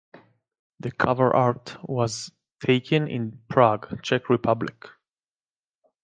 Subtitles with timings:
[0.79, 4.87] The cover art was taken in Prague, Czech Republic.